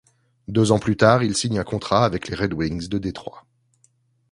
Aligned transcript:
Deux 0.47 0.71
ans 0.71 0.79
plus 0.79 0.97
tard, 0.97 1.21
il 1.23 1.37
signe 1.37 1.59
un 1.59 1.63
contrat 1.63 2.05
avec 2.05 2.27
les 2.27 2.33
Red 2.33 2.53
Wings 2.55 2.89
de 2.89 2.97
Détroit. 2.97 3.45